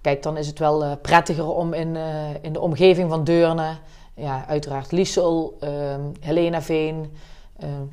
Kijk, 0.00 0.22
dan 0.22 0.36
is 0.36 0.46
het 0.46 0.58
wel 0.58 0.96
prettiger 0.96 1.46
om 1.46 1.72
in, 1.72 1.96
in 2.40 2.52
de 2.52 2.60
omgeving 2.60 3.10
van 3.10 3.24
Deurne, 3.24 3.76
ja, 4.14 4.44
uiteraard 4.46 4.92
Liesel, 4.92 5.58
uh, 5.64 5.70
Helenaveen, 6.20 7.12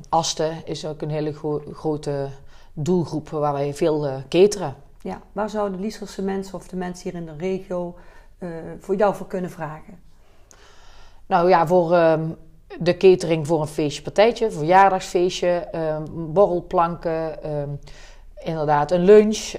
Asten 0.08 0.52
is 0.64 0.86
ook 0.86 1.02
een 1.02 1.10
hele 1.10 1.32
gro 1.32 1.62
grote 1.72 2.28
doelgroep 2.72 3.28
waar 3.28 3.52
wij 3.52 3.74
veel 3.74 4.22
cateren. 4.28 4.74
Ja, 5.02 5.20
waar 5.32 5.50
zouden 5.50 5.80
Lieselse 5.80 6.22
mensen 6.22 6.54
of 6.54 6.68
de 6.68 6.76
mensen 6.76 7.10
hier 7.10 7.20
in 7.20 7.26
de 7.26 7.36
regio 7.36 7.94
voor 8.78 8.96
jou 8.96 9.14
voor 9.14 9.26
kunnen 9.26 9.50
vragen? 9.50 9.98
Nou 11.26 11.48
ja, 11.48 11.66
voor 11.66 11.98
de 12.80 12.96
catering 12.96 13.46
voor 13.46 13.60
een 13.60 13.66
feestje, 13.66 14.02
partijtje, 14.02 14.50
verjaardagsfeestje, 14.50 15.68
um, 15.74 16.32
borrelplanken, 16.32 17.50
um, 17.52 17.78
inderdaad 18.38 18.90
een 18.90 19.04
lunch 19.04 19.54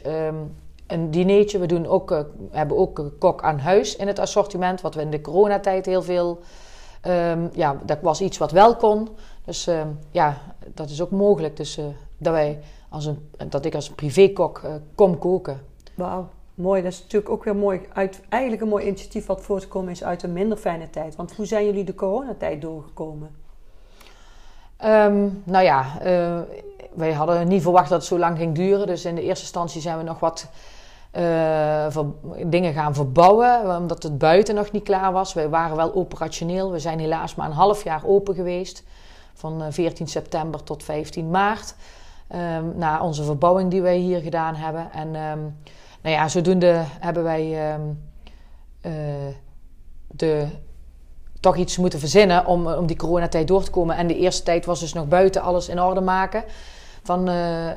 een 0.90 1.12
dinertje. 1.12 1.60
We 1.60 1.66
doen 1.66 1.88
ook, 1.88 2.12
uh, 2.12 2.20
hebben 2.52 2.78
ook 2.78 3.12
kok 3.20 3.44
aan 3.44 3.60
huis 3.60 3.96
in 3.96 4.08
het 4.08 4.20
assortiment, 4.20 4.82
wat 4.82 4.96
we 4.96 5.02
in 5.02 5.10
de 5.10 5.22
coronatijd 5.22 5.86
heel 5.86 6.02
veel. 6.02 6.40
Um, 7.08 7.50
ja, 7.54 7.78
dat 7.86 7.98
was 8.02 8.22
iets 8.22 8.38
wat 8.38 8.52
wel 8.52 8.76
kon. 8.76 9.10
Dus 9.46 9.70
ja, 10.12 10.38
dat 10.74 10.90
is 10.90 11.02
ook 11.02 11.12
mogelijk. 11.12 11.58
Dus 11.58 11.78
uh, 11.78 11.86
dat, 12.18 12.34
wij 12.34 12.60
als 12.90 13.06
een, 13.06 13.30
dat 13.50 13.66
ik 13.66 13.76
als 13.76 13.90
privékok 13.90 14.62
kom 14.96 15.18
koken. 15.18 15.62
Wauw, 15.96 16.30
mooi. 16.60 16.82
Dat 16.82 16.92
is 16.92 17.02
natuurlijk 17.02 17.32
ook 17.32 17.44
weer 17.44 17.56
mooi. 17.56 17.82
Uit, 17.94 18.22
eigenlijk 18.30 18.62
een 18.62 18.70
mooi 18.70 18.86
initiatief 18.86 19.26
wat 19.26 19.42
voortgekomen 19.42 19.92
is 19.92 20.04
uit 20.04 20.24
een 20.24 20.34
minder 20.34 20.58
fijne 20.58 20.90
tijd. 20.90 21.16
Want 21.16 21.36
hoe 21.36 21.46
zijn 21.46 21.66
jullie 21.66 21.84
de 21.84 21.96
coronatijd 21.96 22.62
doorgekomen? 22.62 23.36
Um, 24.86 25.42
nou 25.44 25.64
ja, 25.64 25.86
wij 26.94 27.14
hadden 27.14 27.48
niet 27.48 27.62
verwacht 27.62 27.90
dat 27.90 27.98
het 27.98 28.08
zo 28.08 28.20
lang 28.20 28.38
ging 28.38 28.56
duren. 28.56 28.88
Dus 28.88 29.06
in 29.06 29.16
de 29.16 29.22
eerste 29.22 29.44
instantie 29.44 29.82
zijn 29.82 29.98
we 29.98 30.04
nog 30.04 30.20
wat 30.20 30.50
uh, 31.18 31.88
dingen 32.46 32.74
gaan 32.74 32.94
verbouwen, 32.94 33.78
omdat 33.78 34.04
het 34.04 34.18
buiten 34.18 34.56
nog 34.56 34.72
niet 34.72 34.84
klaar 34.84 35.12
was. 35.12 35.34
Wij 35.34 35.50
waren 35.50 35.76
wel 35.76 35.94
operationeel. 35.94 36.72
We 36.72 36.80
zijn 36.80 37.00
helaas 37.00 37.36
maar 37.36 37.48
een 37.48 37.54
half 37.54 37.84
jaar 37.84 38.02
open 38.06 38.36
geweest. 38.36 38.84
Van 39.34 39.74
14 39.74 40.06
eh, 40.06 40.12
september 40.12 40.64
tot 40.64 40.84
15 40.84 41.30
maart. 41.30 41.76
Um, 42.36 42.74
na 42.76 43.02
onze 43.02 43.24
verbouwing 43.24 43.72
die 43.72 43.82
wij 43.82 43.98
hier 43.98 44.22
gedaan 44.22 44.56
hebben. 44.56 44.92
En 44.92 45.16
um, 45.16 45.58
nou 46.02 46.16
ja, 46.16 46.28
zodoende 46.28 46.84
hebben 47.00 47.24
wij 47.24 47.74
um, 47.74 48.00
uh, 48.82 48.94
de, 50.08 50.48
toch 51.40 51.56
iets 51.56 51.78
moeten 51.78 52.00
verzinnen 52.00 52.46
om, 52.46 52.68
om 52.68 52.86
die 52.86 52.98
coronatijd 52.98 53.48
door 53.48 53.64
te 53.64 53.72
komen. 53.72 53.96
En 53.96 54.08
de 54.08 54.18
eerste 54.18 54.44
tijd 54.44 54.66
was 54.66 54.80
dus 54.80 54.94
nog 54.94 55.08
buiten 55.08 55.42
alles 55.42 55.70
in 55.70 55.82
orde 55.82 56.02
maken. 56.02 56.44
Van... 57.04 57.30
Uh, 57.30 57.72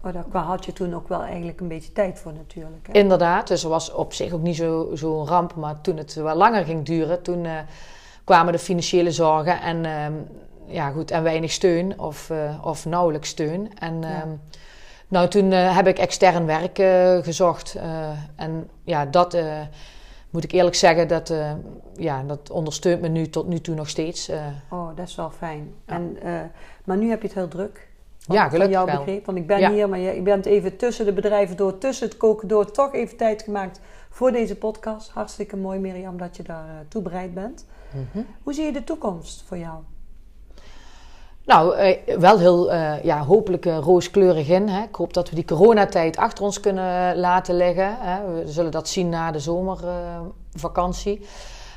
maar 0.00 0.12
daar 0.12 0.42
had 0.42 0.64
je 0.64 0.72
toen 0.72 0.94
ook 0.94 1.08
wel 1.08 1.22
eigenlijk 1.22 1.60
een 1.60 1.68
beetje 1.68 1.92
tijd 1.92 2.18
voor 2.18 2.32
natuurlijk. 2.32 2.86
Hè? 2.86 2.92
Inderdaad, 2.92 3.48
dus 3.48 3.62
er 3.62 3.68
was 3.68 3.92
op 3.92 4.12
zich 4.12 4.32
ook 4.32 4.42
niet 4.42 4.56
zo'n 4.56 4.96
zo 4.96 5.24
ramp. 5.24 5.54
Maar 5.54 5.80
toen 5.80 5.96
het 5.96 6.14
wel 6.14 6.36
langer 6.36 6.64
ging 6.64 6.84
duren, 6.84 7.22
toen 7.22 7.44
uh, 7.44 7.52
kwamen 8.24 8.52
de 8.52 8.58
financiële 8.58 9.10
zorgen 9.10 9.60
en, 9.60 9.84
uh, 9.84 10.06
ja, 10.74 10.90
goed, 10.90 11.10
en 11.10 11.22
weinig 11.22 11.50
steun 11.50 12.00
of, 12.00 12.32
of 12.62 12.86
nauwelijks 12.86 13.28
steun. 13.28 13.78
En 13.78 14.00
ja. 14.00 14.26
Nou, 15.12 15.28
toen 15.28 15.50
heb 15.50 15.86
ik 15.86 15.98
extern 15.98 16.46
werk 16.46 16.76
gezocht. 17.24 17.76
en 18.36 18.68
ja, 18.84 19.06
dat 19.06 19.38
moet 20.30 20.44
ik 20.44 20.52
eerlijk 20.52 20.76
zeggen, 20.76 21.08
dat, 21.08 21.34
ja, 21.96 22.22
dat 22.22 22.50
ondersteunt 22.50 23.00
me 23.00 23.08
nu 23.08 23.28
tot 23.28 23.46
nu 23.46 23.60
toe 23.60 23.74
nog 23.74 23.88
steeds. 23.88 24.30
oh, 24.70 24.96
dat 24.96 25.08
is 25.08 25.14
wel 25.14 25.30
fijn. 25.30 25.74
Ja. 25.86 25.94
En, 25.94 26.18
maar 26.84 26.96
nu 26.96 27.08
heb 27.08 27.20
je 27.20 27.26
het 27.26 27.36
heel 27.36 27.48
druk. 27.48 27.90
Ja, 28.26 28.48
gelukkig 28.48 28.76
jouw 28.76 28.84
begrip. 28.86 29.26
Want 29.26 29.38
ik 29.38 29.46
ben 29.46 29.72
hier, 29.72 29.88
maar 29.88 29.98
je, 29.98 30.14
je 30.14 30.22
bent 30.22 30.46
even 30.46 30.76
tussen 30.76 31.04
de 31.04 31.12
bedrijven 31.12 31.56
door, 31.56 31.78
tussen 31.78 32.08
het 32.08 32.16
koken 32.16 32.48
door, 32.48 32.70
toch 32.70 32.94
even 32.94 33.16
tijd 33.16 33.42
gemaakt 33.42 33.80
voor 34.10 34.32
deze 34.32 34.56
podcast. 34.56 35.10
Hartstikke 35.10 35.56
mooi, 35.56 35.78
Mirjam, 35.78 36.18
dat 36.18 36.36
je 36.36 36.42
daar 36.42 36.66
uh, 36.66 36.74
toe 36.88 37.02
bereid 37.02 37.34
bent. 37.34 37.66
Mm 37.94 38.06
-hmm. 38.12 38.26
Hoe 38.42 38.52
zie 38.52 38.64
je 38.64 38.72
de 38.72 38.84
toekomst 38.84 39.42
voor 39.46 39.58
jou? 39.58 39.74
Nou, 41.46 41.76
eh, 41.76 42.18
wel 42.18 42.38
heel 42.38 42.72
uh, 42.72 43.02
ja, 43.02 43.24
hopelijk 43.24 43.66
uh, 43.66 43.78
rooskleurig 43.78 44.48
in. 44.48 44.68
Hè. 44.68 44.82
Ik 44.82 44.94
hoop 44.94 45.12
dat 45.14 45.28
we 45.28 45.34
die 45.34 45.44
coronatijd 45.44 46.16
achter 46.16 46.44
ons 46.44 46.60
kunnen 46.60 47.18
laten 47.18 47.56
liggen. 47.56 47.96
Hè. 47.98 48.32
We 48.32 48.52
zullen 48.52 48.70
dat 48.70 48.88
zien 48.88 49.08
na 49.08 49.30
de 49.30 49.38
zomervakantie. 49.38 51.26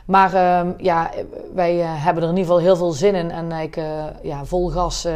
maar 0.05 0.34
ehm, 0.34 0.72
ja, 0.77 1.10
wij 1.53 1.75
hebben 1.75 2.24
er 2.24 2.29
in 2.29 2.38
ieder 2.38 2.51
geval 2.51 2.65
heel 2.65 2.75
veel 2.75 2.91
zin 2.91 3.15
in. 3.15 3.31
En 3.31 3.51
ik 3.51 3.79
ja, 4.22 4.45
vol 4.45 4.69
gas 4.69 5.07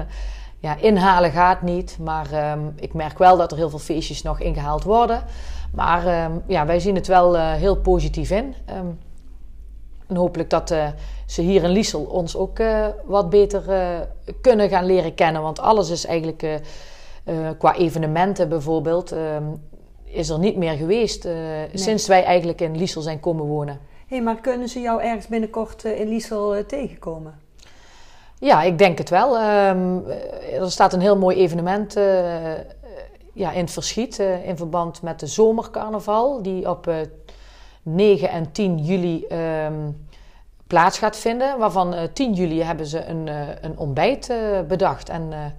ja, 0.66 0.76
inhalen 0.76 1.30
gaat 1.30 1.62
niet. 1.62 1.98
Maar 2.00 2.52
um, 2.52 2.72
ik 2.76 2.94
merk 2.94 3.18
wel 3.18 3.36
dat 3.36 3.50
er 3.50 3.56
heel 3.56 3.70
veel 3.70 3.78
feestjes 3.78 4.22
nog 4.22 4.40
ingehaald 4.40 4.84
worden. 4.84 5.22
Maar 5.74 6.24
um, 6.24 6.42
ja, 6.46 6.66
wij 6.66 6.80
zien 6.80 6.94
het 6.94 7.06
wel 7.06 7.36
heel 7.38 7.76
positief 7.76 8.30
in. 8.30 8.54
En 10.12 10.18
hopelijk 10.18 10.50
dat 10.50 10.70
uh, 10.70 10.86
ze 11.26 11.42
hier 11.42 11.62
in 11.62 11.70
Liesel 11.70 12.02
ons 12.02 12.36
ook 12.36 12.58
uh, 12.58 12.86
wat 13.04 13.30
beter 13.30 13.62
kunnen 14.40 14.68
gaan 14.68 14.86
leren 14.86 15.14
kennen. 15.14 15.42
Want 15.42 15.60
alles 15.60 15.90
is 15.90 16.06
eigenlijk 16.06 16.60
qua 17.58 17.74
evenementen 17.74 18.48
bijvoorbeeld, 18.48 19.14
is 20.04 20.28
er 20.28 20.38
niet 20.38 20.56
meer 20.56 20.72
geweest 20.72 21.24
nee. 21.24 21.68
sinds 21.72 22.06
wij 22.06 22.24
eigenlijk 22.24 22.60
in 22.60 22.76
Liesel 22.76 23.02
zijn 23.02 23.20
komen 23.20 23.44
wonen. 23.44 23.80
Hé, 24.06 24.16
hey, 24.16 24.22
maar 24.22 24.40
kunnen 24.40 24.68
ze 24.68 24.80
jou 24.80 25.02
ergens 25.02 25.26
binnenkort 25.26 25.84
in 25.84 26.08
Liesel 26.08 26.66
tegenkomen? 26.66 27.40
Ja, 28.38 28.62
ik 28.62 28.78
denk 28.78 28.98
het 28.98 29.10
wel. 29.10 29.36
Um, 29.36 30.04
er 30.60 30.70
staat 30.70 30.92
een 30.92 31.00
heel 31.00 31.18
mooi 31.18 31.36
evenement 31.36 31.94
ja, 33.32 33.52
in 33.52 33.60
het 33.60 33.70
verschiet 33.70 34.18
in 34.44 34.56
verband 34.56 35.02
met 35.02 35.20
de 35.20 35.26
zomercarnaval, 35.26 36.42
die 36.42 36.68
op 36.68 36.90
9 37.82 38.30
en 38.30 38.52
10 38.52 38.78
juli 38.78 39.26
um, 39.66 40.06
plaats 40.66 40.98
gaat 40.98 41.16
vinden. 41.16 41.58
Waarvan 41.58 41.94
10 42.12 42.32
juli 42.32 42.62
hebben 42.62 42.86
ze 42.86 43.04
een, 43.04 43.28
een 43.60 43.78
ontbijt 43.78 44.32
bedacht. 44.68 45.08
En 45.08 45.54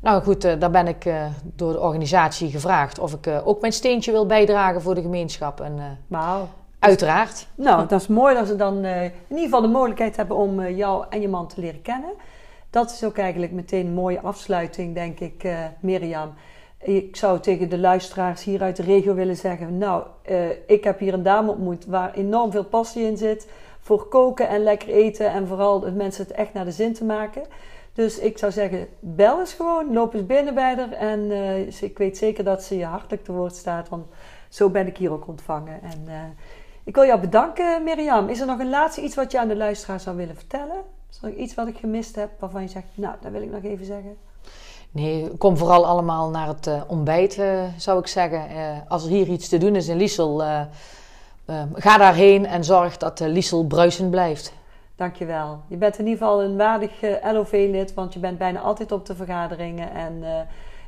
nou 0.00 0.22
goed, 0.22 0.42
daar 0.42 0.70
ben 0.70 0.86
ik 0.86 1.12
door 1.42 1.72
de 1.72 1.80
organisatie 1.80 2.50
gevraagd 2.50 2.98
of 2.98 3.12
ik 3.12 3.40
ook 3.44 3.60
mijn 3.60 3.72
steentje 3.72 4.12
wil 4.12 4.26
bijdragen 4.26 4.82
voor 4.82 4.94
de 4.94 5.02
gemeenschap. 5.02 5.60
En, 5.60 5.98
Wauw. 6.06 6.48
Uiteraard. 6.80 7.46
Nou, 7.54 7.86
dat 7.86 8.00
is 8.00 8.06
mooi 8.06 8.34
dat 8.34 8.46
ze 8.46 8.56
dan 8.56 8.84
uh, 8.84 9.02
in 9.04 9.12
ieder 9.28 9.44
geval 9.44 9.60
de 9.60 9.68
mogelijkheid 9.68 10.16
hebben 10.16 10.36
om 10.36 10.60
uh, 10.60 10.76
jou 10.76 11.04
en 11.10 11.20
je 11.20 11.28
man 11.28 11.48
te 11.48 11.60
leren 11.60 11.82
kennen. 11.82 12.10
Dat 12.70 12.90
is 12.90 13.04
ook 13.04 13.18
eigenlijk 13.18 13.52
meteen 13.52 13.86
een 13.86 13.94
mooie 13.94 14.20
afsluiting, 14.20 14.94
denk 14.94 15.20
ik, 15.20 15.44
uh, 15.44 15.58
Mirjam. 15.80 16.32
Ik 16.82 17.16
zou 17.16 17.40
tegen 17.40 17.68
de 17.68 17.78
luisteraars 17.78 18.44
hier 18.44 18.62
uit 18.62 18.76
de 18.76 18.82
regio 18.82 19.14
willen 19.14 19.36
zeggen: 19.36 19.78
Nou, 19.78 20.04
ik 20.66 20.84
heb 20.84 20.98
hier 20.98 21.14
een 21.14 21.22
dame 21.22 21.50
ontmoet 21.50 21.86
waar 21.86 22.14
enorm 22.14 22.50
veel 22.50 22.64
passie 22.64 23.04
in 23.04 23.16
zit 23.16 23.48
voor 23.80 24.08
koken 24.08 24.48
en 24.48 24.62
lekker 24.62 24.88
eten 24.88 25.30
en 25.30 25.46
vooral 25.46 25.82
het 25.82 25.94
mensen 25.94 26.24
het 26.24 26.32
echt 26.32 26.52
naar 26.52 26.64
de 26.64 26.72
zin 26.72 26.94
te 26.94 27.04
maken. 27.04 27.42
Dus 27.92 28.18
ik 28.18 28.38
zou 28.38 28.52
zeggen, 28.52 28.88
bel 28.98 29.40
eens 29.40 29.52
gewoon, 29.52 29.92
loop 29.92 30.14
eens 30.14 30.26
binnen 30.26 30.54
bij 30.54 30.74
haar. 30.74 30.92
En 30.92 31.20
uh, 31.20 31.82
ik 31.82 31.98
weet 31.98 32.18
zeker 32.18 32.44
dat 32.44 32.62
ze 32.62 32.76
je 32.76 32.84
hartelijk 32.84 33.24
te 33.24 33.32
woord 33.32 33.54
staat, 33.54 33.88
want 33.88 34.06
zo 34.48 34.68
ben 34.68 34.86
ik 34.86 34.96
hier 34.96 35.12
ook 35.12 35.28
ontvangen. 35.28 35.82
En 35.82 36.04
uh, 36.06 36.14
ik 36.84 36.94
wil 36.94 37.04
jou 37.04 37.20
bedanken, 37.20 37.84
Mirjam. 37.84 38.28
Is 38.28 38.40
er 38.40 38.46
nog 38.46 38.58
een 38.58 38.70
laatste 38.70 39.02
iets 39.02 39.14
wat 39.14 39.32
je 39.32 39.38
aan 39.38 39.48
de 39.48 39.56
luisteraar 39.56 40.00
zou 40.00 40.16
willen 40.16 40.36
vertellen? 40.36 40.82
Is 41.10 41.22
er 41.22 41.34
iets 41.34 41.54
wat 41.54 41.66
ik 41.66 41.76
gemist 41.76 42.14
heb 42.14 42.30
waarvan 42.38 42.62
je 42.62 42.68
zegt, 42.68 42.86
nou, 42.94 43.14
dat 43.20 43.32
wil 43.32 43.42
ik 43.42 43.50
nog 43.50 43.62
even 43.62 43.86
zeggen? 43.86 44.16
Nee, 44.90 45.36
kom 45.36 45.56
vooral 45.56 45.86
allemaal 45.86 46.30
naar 46.30 46.46
het 46.46 46.66
uh, 46.66 46.82
ontbijt, 46.86 47.38
uh, 47.38 47.62
zou 47.76 47.98
ik 47.98 48.06
zeggen. 48.06 48.50
Uh, 48.50 48.78
als 48.88 49.04
er 49.04 49.10
hier 49.10 49.26
iets 49.26 49.48
te 49.48 49.58
doen 49.58 49.76
is 49.76 49.88
in 49.88 49.96
Liesel, 49.96 50.42
ga 51.74 51.98
daarheen 51.98 52.46
en 52.46 52.64
zorg 52.64 52.96
dat 52.96 53.20
Liesel 53.20 53.66
bruisend 53.66 54.10
blijft. 54.10 54.52
Dankjewel. 54.96 55.60
Je 55.66 55.76
bent 55.76 55.98
in 55.98 56.06
ieder 56.06 56.18
geval 56.18 56.42
een 56.42 56.56
waardig 56.56 56.90
LOV-lid, 57.22 57.94
want 57.94 58.12
je 58.12 58.18
bent 58.18 58.38
bijna 58.38 58.60
altijd 58.60 58.92
op 58.92 59.06
de 59.06 59.14
vergaderingen. 59.14 59.92
En 59.92 60.22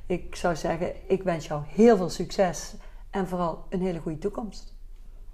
ik 0.06 0.36
zou 0.36 0.56
zeggen, 0.56 0.92
ik 1.06 1.22
wens 1.22 1.46
jou 1.46 1.62
heel 1.74 1.96
veel 1.96 2.10
succes 2.10 2.74
en 3.10 3.28
vooral 3.28 3.64
een 3.68 3.80
hele 3.80 3.98
goede 3.98 4.18
toekomst. 4.18 4.74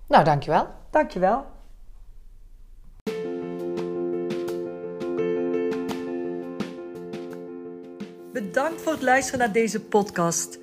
Nou, 0.06 0.24
dankjewel. 0.24 0.66
Dankjewel. 0.90 1.44
Bedankt 8.48 8.82
voor 8.82 8.92
het 8.92 9.02
luisteren 9.02 9.38
naar 9.38 9.52
deze 9.52 9.80
podcast. 9.80 10.58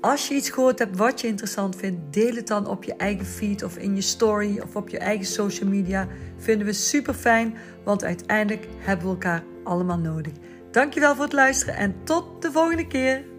Als 0.00 0.28
je 0.28 0.34
iets 0.34 0.50
gehoord 0.50 0.78
hebt 0.78 0.96
wat 0.96 1.20
je 1.20 1.26
interessant 1.26 1.76
vindt, 1.76 2.12
deel 2.12 2.34
het 2.34 2.46
dan 2.46 2.66
op 2.66 2.84
je 2.84 2.94
eigen 2.94 3.26
feed 3.26 3.62
of 3.62 3.76
in 3.76 3.94
je 3.94 4.00
story 4.00 4.58
of 4.58 4.76
op 4.76 4.88
je 4.88 4.98
eigen 4.98 5.26
social 5.26 5.68
media. 5.68 6.08
Vinden 6.36 6.66
we 6.66 6.72
super 6.72 7.14
fijn, 7.14 7.56
want 7.84 8.04
uiteindelijk 8.04 8.66
hebben 8.78 9.06
we 9.06 9.12
elkaar 9.12 9.44
allemaal 9.64 9.98
nodig. 9.98 10.32
Dankjewel 10.70 11.14
voor 11.14 11.24
het 11.24 11.32
luisteren 11.32 11.76
en 11.76 11.94
tot 12.04 12.42
de 12.42 12.52
volgende 12.52 12.86
keer. 12.86 13.31